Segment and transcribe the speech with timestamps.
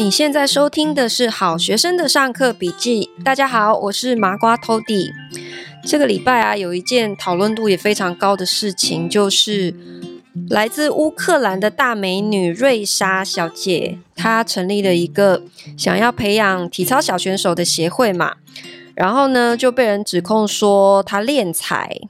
[0.00, 3.10] 你现在收听的是好学生的上课笔记。
[3.22, 5.10] 大家好，我是麻瓜 Tody。
[5.84, 9.74] 这个礼拜啊，有一件讨论度也非常高的事情，就是
[10.48, 15.42] 来自乌克兰的大美女瑞莎小姐，她成立了一个
[15.76, 18.36] 想要培养体操小选手的协会嘛。
[18.94, 22.00] 然后呢，就被人指控说她敛财。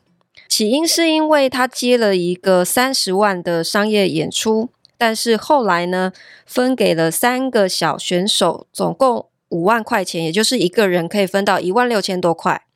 [0.48, 4.68] 起因是因为她接了一个三十万的商业演出。
[5.00, 6.12] 但是后来呢，
[6.44, 12.66] 分给了三个小选手，总共五万块钱，也就是一个人可以分到一万六千多块。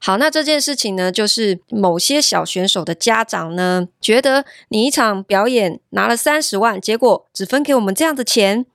[0.00, 8.66] 好，那这件事情呢，就是某些小选手的家长呢，觉得你一场表演拿了三十万，结果只分给我们这样的钱，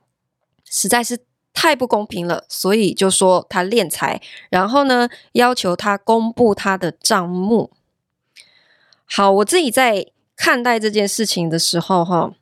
[0.64, 1.18] 实在是
[1.52, 7.70] 太不公平了，所以就说他敛财，然后呢，要求他公布他的账目。
[9.04, 10.06] 好，我自己在。
[10.42, 12.32] 看待这件事情的时候，哈，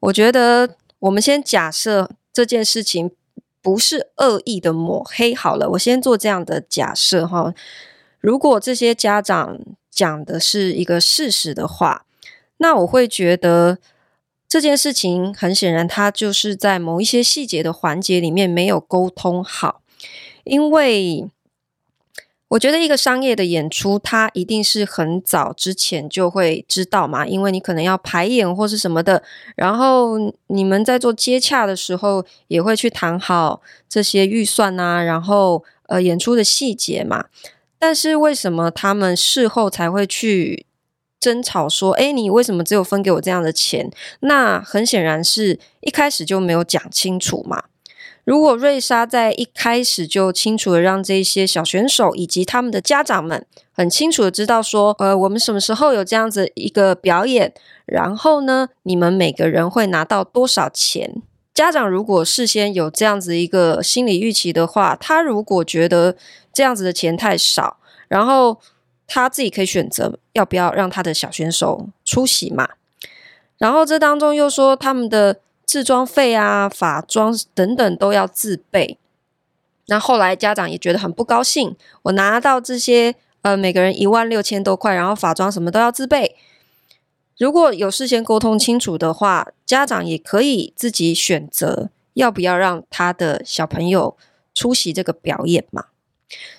[0.00, 3.10] 我觉得我们先假设这件事情
[3.60, 5.70] 不是恶意的抹黑好了。
[5.70, 7.54] 我先做这样的假设，哈。
[8.20, 9.58] 如果这些家长
[9.90, 12.04] 讲的是一个事实的话，
[12.58, 13.78] 那我会觉得
[14.48, 19.82] 这件事情很显然，他就是在某一些细节的环节里面没有沟通好，
[20.44, 21.28] 因为。
[22.48, 29.22] 我觉得一个商业的演出，它一定是很早之前就会知道嘛，因为你可能要排演或是什么的，
[29.54, 37.26] 然后你们在做接洽的时候，也会去谈好这些预算啊，然后呃演出的细节嘛。
[37.78, 40.64] 但是为什么他们事后才会去
[41.20, 43.90] 争吵说，诶，你为什么只有分给我这样的钱？
[44.20, 47.64] 那很显然是一开始就没有讲清楚嘛。
[48.28, 57.54] 如果瑞莎在一开始就清楚的让这些小选手以及他们的家长们很清楚的知道说，呃，我们什么时候有这样子一个表演，
[57.86, 61.22] 然后呢，你们每个人会拿到多少钱？
[61.54, 66.14] 家长如果事先有这样子一个心理预期的话，他如果觉得
[66.52, 68.58] 这样子的钱太少，然后
[69.06, 72.68] 他自己可以选择要不要让他的小选手出席嘛。
[73.56, 75.40] 然后这当中又说他们的。
[75.68, 78.96] 制装费啊、法装等等都要自备。
[79.88, 86.36] 那后来家长也觉得很不高兴，我拿到这些呃，每个人一万六千多块，然后法装什么都要自备。
[87.36, 94.16] 如果有事先沟通清楚的话，家长也可以自己选择要不要让他的小朋友
[94.54, 95.88] 出席这个表演嘛。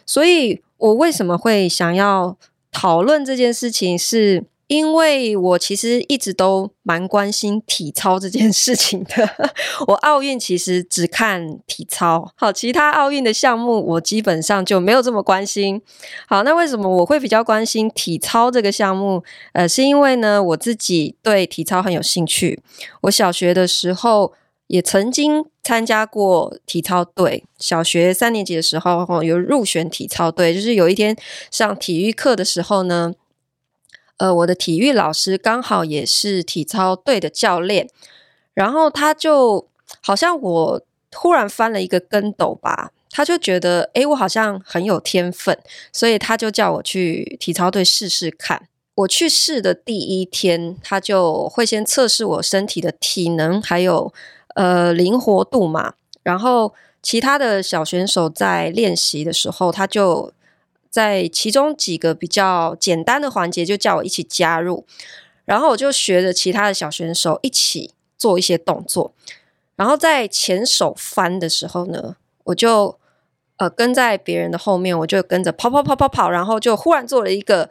[0.05, 2.37] 所以我为什么会想要
[2.71, 4.45] 讨论这件事情是？
[4.69, 9.27] 因为我其实一直都蛮关心体操这件事情的，
[9.87, 15.81] 我奥运其实只看体操，好，其他奥运的项目我基本上就没有这么关心。
[16.27, 19.23] 好，那为什么我会比较关心体操这个项目？
[19.53, 22.61] 呃，是因为呢，我自己对体操很有兴趣。
[23.01, 24.33] 我小学的时候
[24.67, 31.17] 也曾经参加过体操队，小学三年级的时候有入选体操队，就是有一天
[31.49, 33.15] 上体育课的时候呢。
[34.19, 37.89] 呃，我的体育老师刚好也是体操队的教练，
[38.53, 39.65] 然后他就
[40.01, 40.81] 好像我
[41.15, 45.57] 忽然翻了一个跟斗吧，他就觉得诶，我好像很有天分，
[45.93, 48.67] 所以他就叫我去体操队试试看。
[48.95, 54.13] 我去试的第一天，他就会先测试我身体的体能还有
[54.55, 55.93] 呃灵活度嘛，
[56.23, 60.33] 然后其他的小选手在练习的时候，他就。
[60.89, 64.85] 在其中几个比较简单的环节，就叫我一起加入，
[65.45, 69.13] 然后我就学着其他的小选手一起做一些动作，
[69.75, 72.97] 然后在前手翻的时候呢，我就
[73.57, 77.69] 呃跟在别人的后面，我就跟着跑跑跑跑跑，然后就忽然做了一个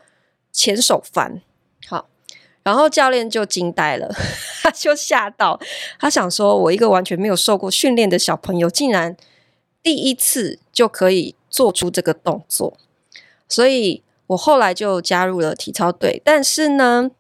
[0.53, 1.43] 前手翻，
[1.89, 2.09] 好，
[2.63, 4.09] 然后教练就惊呆了，
[4.63, 5.59] 他就吓到，
[5.99, 9.17] 他想说我一个完全没有受过训练的小朋友，竟然
[9.83, 12.77] 第一次就可以做出这个动作。
[13.49, 17.11] 所以我后来就加入了体操队，但是呢，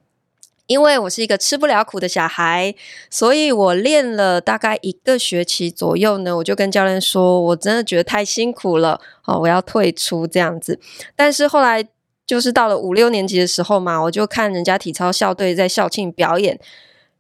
[0.66, 2.75] 因为我是一个吃不了苦的小孩，
[3.09, 10.79] 所以我练了大概一个学期左右呢，我就跟教练说，我真的觉得太辛苦了，好，我要退出这样子。
[11.17, 11.87] 但是后来
[12.26, 16.61] 就是到了五六年级的时候嘛，我就看人家体操校队在校庆表演，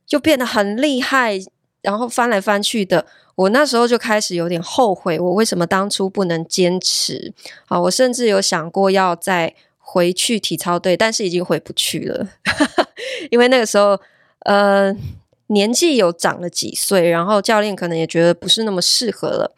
[0.06, 1.40] 就变得很厉害，
[1.80, 3.06] 然后翻来翻去的。
[3.38, 7.32] 我那时候就开始有点后悔，我为什么当初不能坚持？
[7.66, 12.28] 好，我甚至有想过要再回去体操队，但是已经回不去了，
[13.30, 14.00] 因为那个时候，
[14.40, 14.92] 呃，
[15.46, 19.54] 年纪有长了几岁，然后教练可能也觉得不是那么适合了。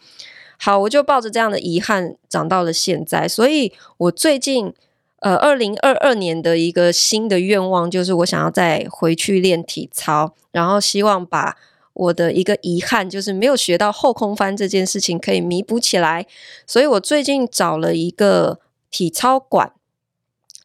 [0.58, 4.74] 好，我就抱着这样的遗憾长到了现在，所以我最近，
[5.20, 11.56] 呃，二零二二年的一个新的愿望就是我想要再回去练体操，然后希望把。
[11.92, 16.26] 我的一个遗憾，就是没有学到后空翻这件事情可以弥补起来，
[16.66, 18.60] 所以我最近找了一个
[18.90, 19.72] 体操馆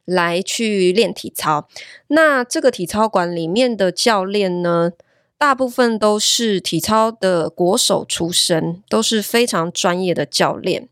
[0.06, 1.68] 来去练体操。
[2.08, 4.92] 那这个体操馆里面的教练呢，
[5.38, 10.88] 大部分都是体操的国手出身，都是非常专业的教练。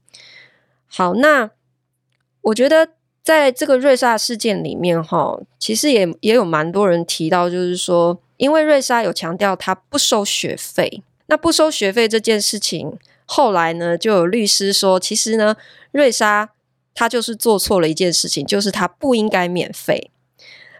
[0.87, 1.51] 好，那
[2.41, 2.89] 我觉得。
[3.23, 15.55] 在这个瑞莎事件里面，哈，其实也也有蛮多人提到，就是说，因为瑞莎有强调她不收学费，那不收学费这件事情，后来呢，就有律师说，其实呢，
[15.93, 16.49] 瑞莎
[16.93, 20.11] 她就是做错了一件事情，就是她不应该免费。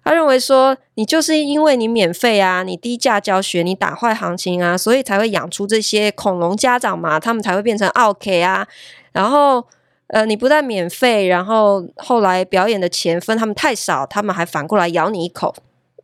[0.04, 8.68] 他认为说，你就是因为你免费啊，你低价教学，你打坏行情啊，所以才会养出这些恐龙家长嘛，他们才会变成奥客啊，
[9.14, 9.66] 然后。
[10.14, 15.56] 呃，你不但免费，然后后来表演的钱分他们太少，他们还反过来咬你一口。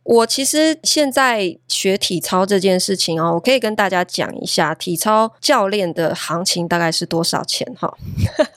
[0.02, 7.96] 我其实现在学体操这件事情哦，我可以跟大家讲一下体操教练的行情大概是多少钱哈。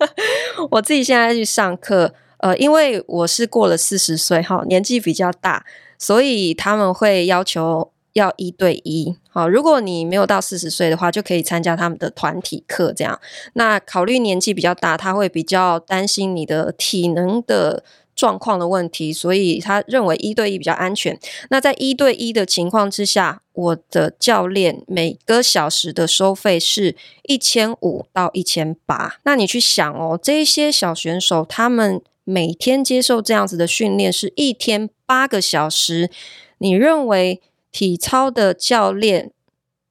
[0.71, 5.63] 我自己现在去上课，呃，因为我是过了四十岁哈，年纪比较大，
[5.99, 7.92] 所以他们会要求。
[8.13, 13.19] 要一对一，好，如果你没有到四十岁的话，就可以参加他们的团体课，这样。
[13.53, 17.83] 那考虑年纪比较大，他会比较担心你的体能的
[18.15, 21.19] 状况的问题，所以他认为一对一比较安全。
[21.49, 29.15] 那在一对一的情况之下，我的教练每个小时的收费是一千五到一千八。
[29.23, 36.11] 那你去想哦，这些小选手他们每天接受这样子的训练是一天八个小时，
[36.59, 37.41] 你认为？
[37.73, 39.31] 体操的教练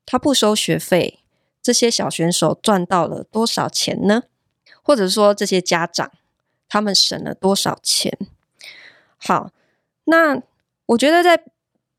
[0.06, 1.18] 他不收学费，
[1.60, 4.22] 这些小选手赚到了多少钱呢？
[4.82, 6.12] 或者说这些家长
[6.68, 8.16] 他们省了多少钱？
[9.18, 9.50] 好，
[10.04, 10.40] 那
[10.86, 11.42] 我觉得在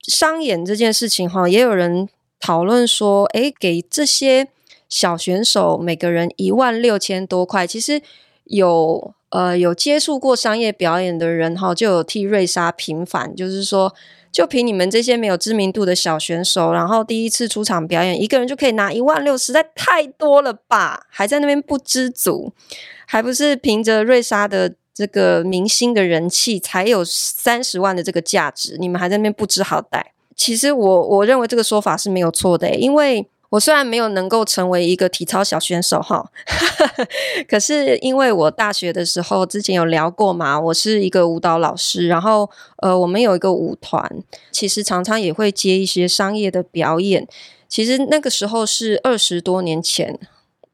[0.07, 2.07] 商演这件事情哈，也有人
[2.39, 4.47] 讨论说，诶，给这些
[4.87, 8.01] 小选手每个人一万六千多块，其实
[8.45, 13.93] 有呃有接触过商业表演的人哈，就有替瑞莎平反，就是说。
[14.33, 21.05] 就凭你们这些没有知名度的小选手，然后第一次出场表演，一个人就可以拿一万六，实在太多了吧？
[21.07, 22.51] 还在那边不知足，
[23.05, 28.75] 还不是凭着瑞莎的这个明星的人气才有三十万的这个价值？
[28.79, 30.01] 你们还在那边不知好歹？
[30.35, 33.29] 其实我我认为这个说法是没有错的，因为。
[33.53, 36.25] 我虽然没有能够成为一个体操小选手哈，
[37.47, 47.27] 可是因为我大学的时候之前有聊过嘛，我是一个舞蹈老师，然后呃，我们有一个舞团，其实常常也会接一些商业的表演。
[47.69, 50.19] 其实那个时候是二十多年前，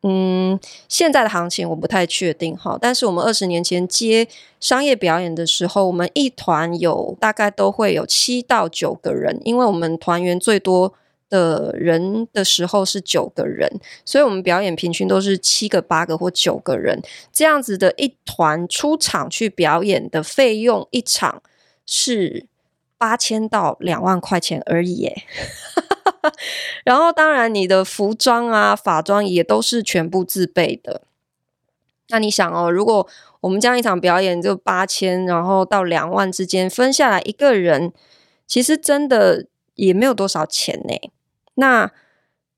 [0.03, 4.25] 嗯，现在的行情我不太确定哈，但是我们二十年前接
[4.61, 10.93] 商业表演的时候，我们一团有大概都会有七到九个人，因为我们团员最多。
[11.29, 21.41] 的人的时候是九个人，所以我们表演平均都是七个、八个或九个人这样子的一团出场去表演的费用，一场
[21.85, 22.47] 是
[22.97, 25.23] 八千到两万块钱而已耶。
[26.83, 31.03] 然后当然你的服装啊、法装也都是全部自备的。
[32.09, 33.07] 那你想哦，如果
[33.41, 37.93] 我们这样一场表演就八千，然后到两万之间分下来一个人，
[38.47, 39.45] 其实真的
[39.75, 41.11] 也没有多少钱呢。
[41.59, 41.91] 那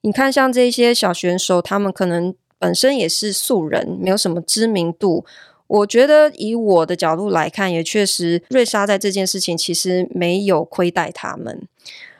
[0.03, 5.25] 你看，像这些小选手，他们可能本身也是素人，没有什么知名度。
[5.67, 11.67] 我觉得以我的角度来看，也确实瑞莎在这件事情其实没有亏待他们。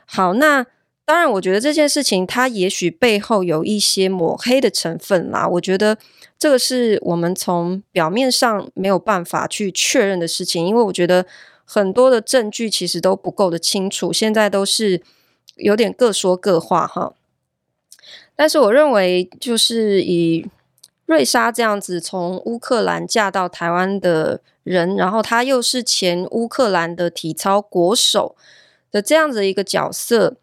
[0.05, 0.65] 好，那
[1.05, 5.47] 当然，我觉得这件事情它也许背后有一些抹黑的成分啦。
[5.47, 5.97] 我觉得
[6.37, 11.25] 这个是我们从表面上没有办法去确认的事情，因为我觉得
[11.65, 15.01] 很多的证据其实都不够的清楚，现在都是。
[15.61, 17.13] 有点各说各话哈，
[18.35, 20.47] 但是我认为，就是以
[21.05, 28.35] 瑞莎这样子从乌克兰嫁到台湾的人，然后她又是前乌克兰的体操国手
[28.91, 30.35] 的这样子一个角色，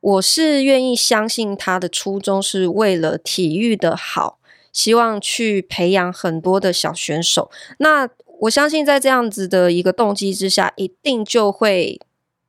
[0.00, 4.38] 我是愿意相信她的初衷是为了体育的好，
[4.72, 7.50] 希望去培养很多的小选手。
[7.78, 8.08] 那
[8.40, 11.98] 我相信，在这样子的一个动机之下，一定就会。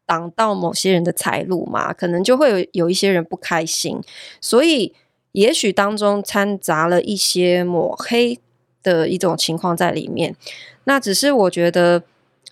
[0.07, 4.01] 挡到某些人的财路嘛，可能就会有有一些人不开心，
[4.41, 4.95] 所以
[5.33, 8.39] 也许当中掺杂了一些抹黑
[8.81, 10.35] 的一种情况在里面。
[10.85, 12.01] 那只是我觉得，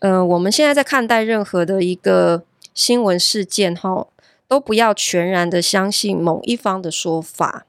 [0.02, 2.44] 嗯、我们现在在看待任何的一个
[2.74, 4.08] 新闻事件哈，
[4.48, 7.66] 都不要全然的相信某一方的说法，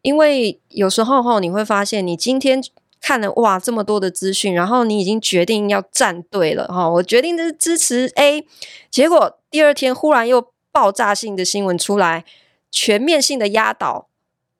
[0.00, 2.60] 因为有时候哈，你会发现你今天。
[3.02, 8.46] 看了哇，这么多的资讯，然后你已经决定要站队了哈，我决定是支持 A，
[8.88, 12.24] 结果第二天忽然又爆炸性的新闻出来，
[12.70, 14.06] 全面性的压倒，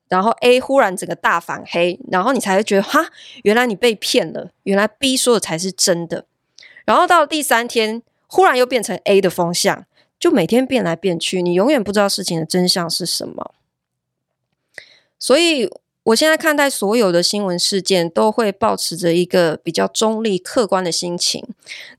[0.09, 3.07] 然后 A 忽然整个大反黑，然后你才会觉得哈，
[3.45, 6.27] 原来你被骗了，原来 B 说的才是真的。
[6.85, 9.87] 然后到了第三天，忽然又变成 A 的风向，
[10.19, 13.55] 就每天变来变去，你永远不知道事情的真相是什么。
[15.17, 15.71] 所以。
[16.05, 21.47] 我现在看待所有的新闻事件，都会抱持着一个比较中立、客观的心情。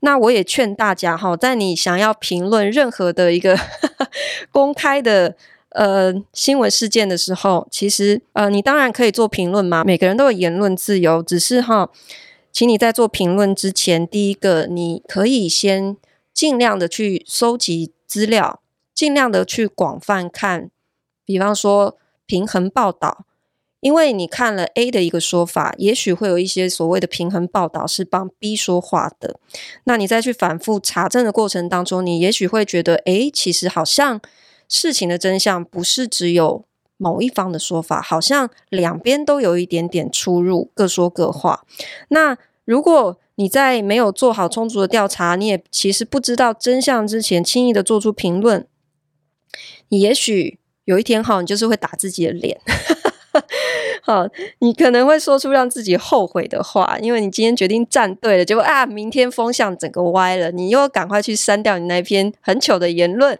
[0.00, 3.58] 那我也劝大家哈，在你想要评论任何的一个
[4.52, 5.34] 公开的
[5.70, 11.22] 呃新闻事件的时候，其实呃，你当然可以做评论嘛，每个人都有言论自由。
[11.22, 11.88] 只是哈，
[12.52, 15.96] 请你在做评论之前，第一个你可以先
[16.34, 18.60] 尽量的去收集资料，
[18.94, 20.68] 尽量的去广泛看，
[21.24, 21.96] 比方说
[22.26, 23.24] 平衡报道。
[23.84, 29.38] 因为你看了 A 的一个说法，也许会有一些所谓的平衡报道是帮 B 说话的。
[29.84, 34.22] 那你再去反复查证的过程当中，你也许会觉得，诶，其实好像
[34.70, 36.64] 事情的真相不是只有
[36.96, 41.66] 某一方的说法，好像两边都有一点点出入，各说各话。
[42.08, 48.66] 那如果你在没有做好充足的调查，你也其实不知道真相之前，轻易的做出评论，
[49.90, 52.58] 你也许有一天哈，你就是会打自己的脸。
[54.02, 54.26] 好，
[54.60, 63.38] 你可能会说出让自己后悔的话，因为你今天决定站队了，结果啊，明天风向整个歪了，你又赶快去删掉你那篇很糗的言论。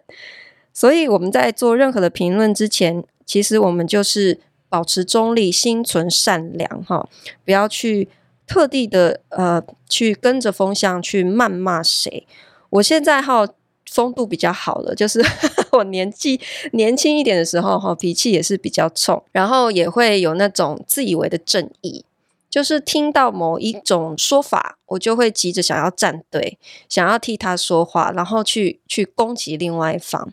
[0.72, 7.08] 所以我们在做任何的评论之前，其实我们就是保持中立，心存善良，哈，
[7.44, 8.08] 不要去
[8.46, 12.26] 特地的呃去跟着风向去谩骂谁。
[12.70, 13.48] 我现在哈。
[13.90, 15.24] 风度比较好了，就是
[15.72, 16.40] 我年纪
[16.72, 22.04] 年轻一点的时候，哈，脾气也是比较冲，然后也会有那种自以为的正义，
[22.48, 30.32] 就是听到某一种说法，我就会急着想要站队，想要替他说话，然后去去攻击另外一方，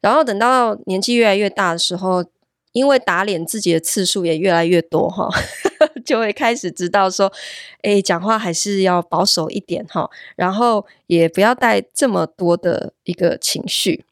[0.00, 2.24] 然后等到年纪越来越大的时候。
[2.72, 5.28] 因为打脸自己的次数也越来越多哈，
[6.08, 7.30] 就会开始知道说，
[7.82, 14.06] 诶，讲话还是要保守一点哈，然后也不要带这么多的一个情绪。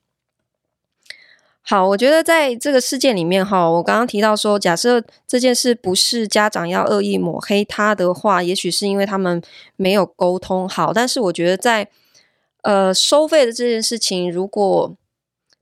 [1.63, 9.43] 好，我觉得在这个事件里面哈，我刚刚提到说，假设这件事不是家长要恶意抹黑他的话，也许是因为他们
[9.77, 10.93] 没有沟通好。
[10.93, 11.89] 但是我觉得在
[12.63, 14.95] 呃收费的这件事情，如果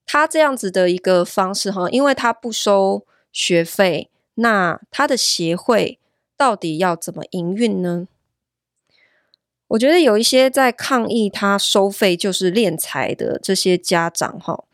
[0.04, 5.98] 他这样子的一个方式哈，因为他不收学费，那他的协会
[6.36, 8.08] 到底要怎么营运呢？
[9.68, 14.64] 我觉得有一些在抗议他收费就是敛财的这些家长哈，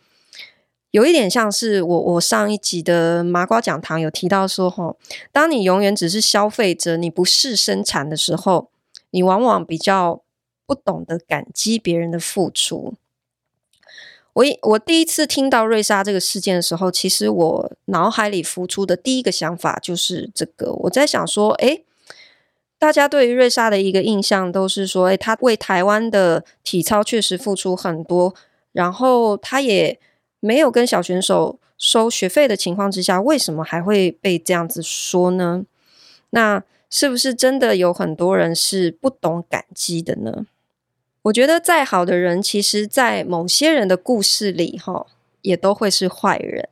[0.91, 4.97] 有一点像是我我上一集的麻瓜讲堂有提到说哈，
[5.33, 8.71] 当你永远只是消费者，你不是生产的时候，
[9.11, 10.23] 你往往比较
[10.67, 12.95] 不懂得感激别人的付出。
[14.35, 20.73] 我一我第一次听到瑞莎这个事件的时候，其实我脑海里浮出的第一个想法就是这个。
[20.73, 21.85] 我在想说，诶，
[22.79, 28.35] 大家对于瑞莎的一个印象都是说，诶，她为台湾的体操确实付出很多，
[28.73, 29.99] 然后她也
[30.39, 35.65] 没有跟小选手收学费的情况之下，为什么还会被这样子说呢？
[36.31, 40.47] 那是不是真的有很多人是不懂感激的呢？
[41.23, 45.07] 我觉得再好的人，其实，在某些人的故事里，哈，
[45.43, 46.69] 也都会是坏人。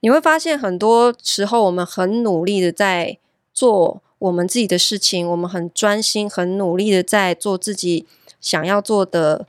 [0.00, 3.18] 你会发现，很多时候我们很努力的在
[3.54, 8.04] 做我们自己的事情，我们很专心、很努力的在做自己
[8.40, 9.46] 想要做的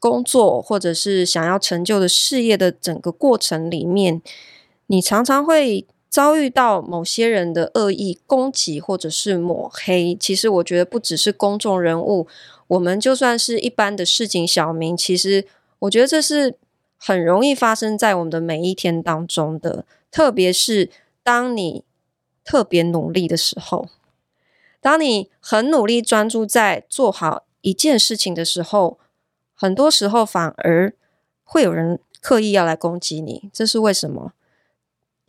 [0.00, 4.22] 工作，或者是想要成就的事业的整个过程里面，
[4.86, 10.14] 你常常会遭遇到某些人的恶意攻击，或者是抹黑。
[10.14, 12.28] 其实，我觉得不只是公众人物。
[12.68, 15.44] 我们就算是一般的市井小民，其实
[15.80, 16.56] 我觉得这是
[16.96, 19.84] 很容易发生在我们的每一天当中的。
[20.12, 20.88] 特别是
[21.24, 21.82] 当你
[22.44, 23.88] 特别努力的时候，
[24.80, 29.00] 当你很努力专注在做好一件事情的时候，
[29.52, 30.94] 很多时候反而
[31.42, 33.50] 会有人刻意要来攻击你。
[33.52, 34.32] 这是为什么？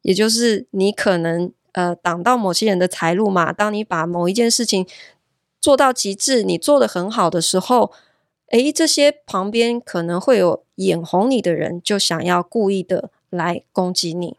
[0.05, 3.51] 也就是你可能呃挡到某些人的财路嘛。
[3.51, 4.85] 当你把某一件事情
[5.59, 7.91] 做到极致，你做得很好的时候，
[8.51, 14.37] 诶，这些旁边可能会有眼红你的人，就想要故意的来攻击你。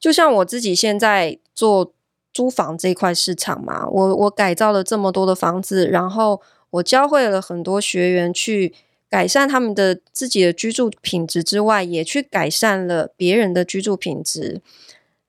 [0.00, 1.92] 就像我自己现在做
[2.34, 8.74] 租房这块市场嘛，我我改造了这么多的房子，然后我教会了很多学员去
[9.08, 14.60] 改善他们的自己的居住品质之外，也去改善了别人的居住品质。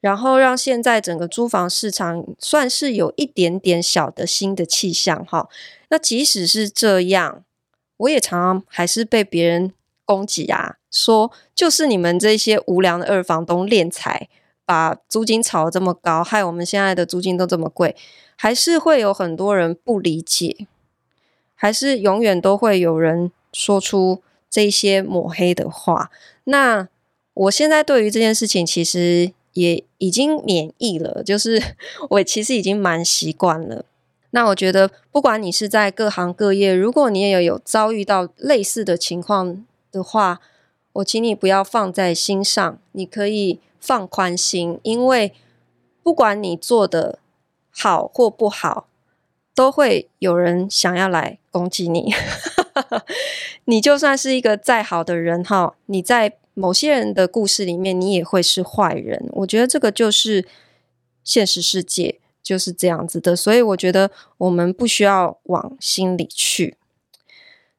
[0.01, 5.49] 然后让现在整个租房市场算是有一点点小的新的气象哈。
[5.89, 7.43] 那即使是这样，
[7.97, 9.73] 我也常常还是被别人
[10.05, 14.29] 攻击啊，说就是你们这些无良的二房东敛财，
[14.65, 17.93] 把租金炒得这么高，害我们现在的租金都这么贵，
[18.37, 20.65] 还是会有很多人不理解，
[21.61, 26.09] 还是永远都会有人说出这些抹黑的话。
[26.45, 26.87] 那
[27.33, 31.61] 我现在对于这件事情，其实也已经免疫了，就是
[32.11, 33.83] 我其实已经蛮习惯了。
[34.31, 40.39] 那我觉得，不管你是在各行各业，如果你也有有遭遇到类似的情况的话，
[40.93, 45.33] 我请你不要放在心上，你可以放宽心，因为
[46.01, 47.19] 不管你做的
[47.71, 48.87] 好或不好，
[49.59, 52.13] 都会有人想要来攻击你。
[53.65, 59.29] 你就算是一个再好的人哈，你在某些人的故事里面，你也会是坏人。
[59.33, 60.47] 我觉得这个就是
[61.25, 62.19] 现实世界。
[62.41, 66.77] 就是这样子的，所以我觉得我们不需要往心里去。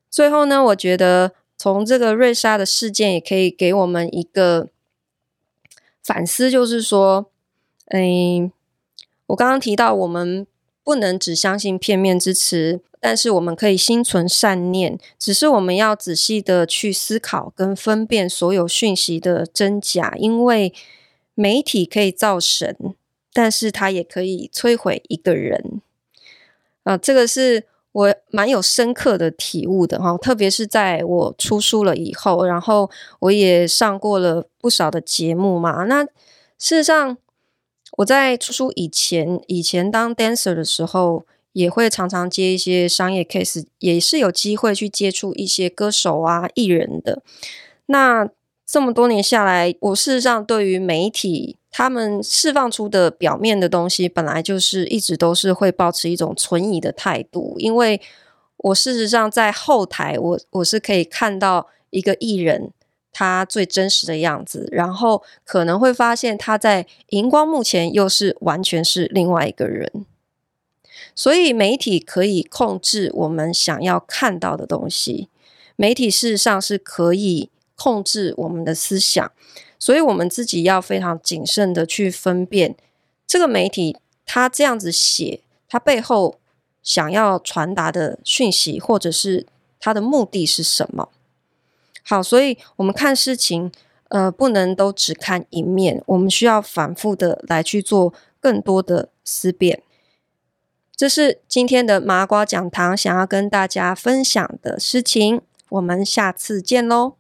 [0.09, 4.69] 最后呢，我觉得从这个瑞莎的事件也可以给我们一个
[6.05, 7.27] 反思，就是说，
[7.87, 8.53] 嗯，
[9.29, 10.47] 我刚刚提到我们
[10.91, 20.75] 不能只相信片面之词，但是我们可以心存善念，只是我们要仔细的去思考跟分辨所有讯息的真假，因为
[21.37, 22.77] 媒体可以造神。
[23.33, 25.81] 但是它也可以摧毁一个人，
[26.83, 35.85] 啊，这个是我蛮有深刻的体悟的哈，特别是在我出书了以后，然后我也上过了不少的节目嘛。
[35.85, 36.03] 那
[36.59, 37.17] 事实上，
[38.01, 47.23] 我在出书以前，以前当 dancer 的时候，也会常常接一些商业 case，也是有机会去接触一些歌手啊、艺人的。
[47.87, 48.29] 那
[48.65, 58.01] 这么多年下来，我事实上对于媒体，他们释放出的表面的东西，本来就是一直都是会保持一种存疑的态度，因为
[58.59, 62.71] 我事实上在后台我，我我是可以看到一个艺人
[63.13, 70.07] 他最真实的样子，然后可能会发现他在荧光幕前又是完全是另外一个人，
[71.15, 75.29] 所以媒体可以控制我们想要看到的东西，
[75.77, 79.33] 媒体事实上是可以控制我们的思想。
[79.83, 82.77] 所以，我们自己要非常谨慎的去分辨
[83.27, 83.97] 这个媒体，
[84.27, 86.39] 他这样子写，他背后
[86.83, 89.47] 想要传达的讯息，或者是
[89.79, 91.09] 他的目的是什么。
[92.03, 93.71] 好，所以我们看事情，
[94.09, 99.83] 呃，不能都只看一面，我们需要反复的来去做更多的思辨。
[100.97, 107.20] 这是今天的麻瓜讲堂想要跟大家分享的事情，我们下次见喽。